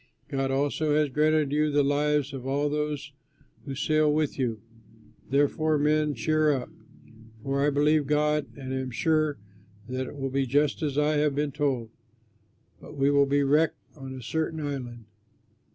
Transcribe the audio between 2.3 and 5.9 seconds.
of all of those who sail with you.' Therefore,